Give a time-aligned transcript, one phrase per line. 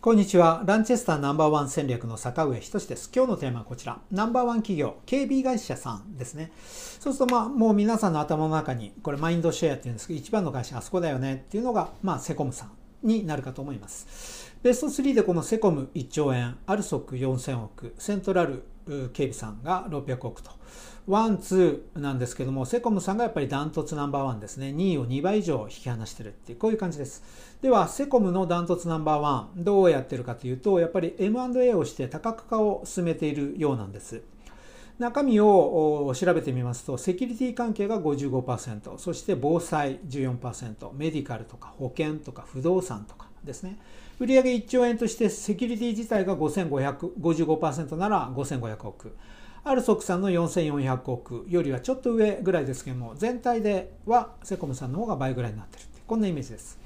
[0.00, 0.62] こんにちは。
[0.64, 3.10] ランチェスターナンバーワン戦略の坂上仁です。
[3.12, 3.98] 今日のテーマはこちら。
[4.12, 6.52] ナンバーワン企業、警備会社さんですね。
[7.00, 12.70] そうすると、まあ、もう皆さんの頭の中に、これマインドシェアっていうんですけど、一番の会社あそこだよねっていうのが、まあ、セコムさん
[13.02, 14.54] になるかと思います。
[14.62, 18.62] ベスト3でこのセコム1兆円、 ALSOK 4000億、セントラル
[19.12, 20.50] 警備さんが600億と。
[21.06, 24.74] ワン、ツーなんですけども、セコムさんがやっぱりダントツナンバーワンですね。
[24.76, 27.22] 2位を2倍以上引き離してるっていう、こういう感じです。
[27.62, 34.22] では、セコムのダントツナンバーワン、どうやってるかというと、やっぱり M&A をして多角化を進めているようなんです。
[34.98, 43.76] 中身を調べてみますと、セキュリティ関係が55%、そして防災14%、メディカルとか保険とか不動産とかですね。
[44.20, 49.16] 売上1兆円としてセキュリティ自体が5555%なら5500億。
[49.64, 56.78] アルソックさんの4400億よりはちょっと上ぐらいですけども、全体ではセコムさんの方が倍ぐらいになってるってこんなイメージです。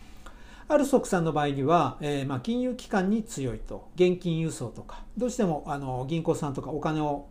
[0.68, 7.26] アルソックさんの場合には、えー、まあ金融機関に強いと、現金輸送とか、どうしてもあの銀行さんとかお金を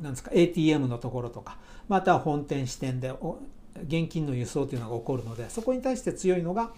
[0.00, 1.58] なんですか ATM のところとか
[1.88, 3.12] また本店支店で
[3.86, 6.72] 現金の輸送というのが起こるのでそこに対して強いのが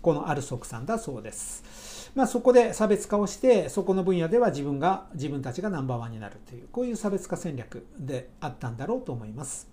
[0.00, 2.12] このアルソクさんだそうです。
[2.14, 9.68] まあ、そこで差別化をしてそこの分野では自分が自分たちがナンバーワンになるというこういう差別化戦略であったんだろうと思います。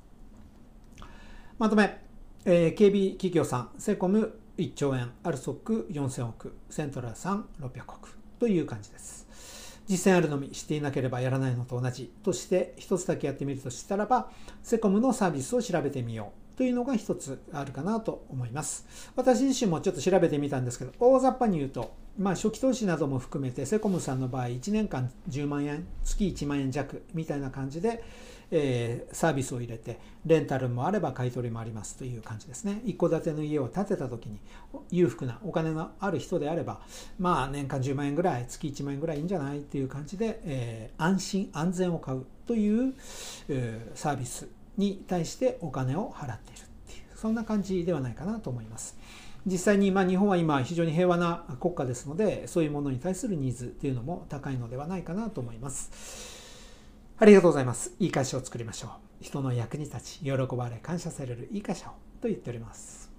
[1.59, 2.02] まとめ、
[2.45, 9.27] えー、警備企業さんセコム1兆円アルソック4000億セントラルさん600億という感じです。
[9.88, 14.30] 実践あるのみしていなければやらないのと同じとして一つだけやってみるとしたらば
[14.64, 18.86] セコムのサービスを調べてみようというのが一つあるかなと思います。
[19.16, 28.04] 私自身もちょっと調べてみたんですけど、大雑把に言うと、まあ、初期投資なども含めて、セコムさんの場合、1年間10万円、月1万円弱みたいな感じで、
[28.52, 32.84] えー、サービスを入れて、レンタルもあれば買い取りもありますという感じですね。
[32.86, 34.38] 一戸建ての家を建てた時に、
[34.92, 36.82] 裕福なお金のある人であれば、
[37.17, 42.94] まあ、年間10万円ぐらい、月1万円ぐらいいいんじゃないっていう感じで、えー、安心、安全を買うという、
[43.50, 44.48] えー、サービス
[44.82, 48.98] に対してお金を払っているっていうそんな感じではないかなと思います。
[49.45, 56.42] 実際にま日本は今非常に平和な国家ですのでそういうものに対するニーズっていうのも高いのではないかなと思います。
[57.17, 57.94] ありがとうございます。
[58.00, 58.92] いい会社を作りましょう。
[59.22, 63.11] 人の役に立ち、喜ばれ、感謝されるいい会社をと言っております。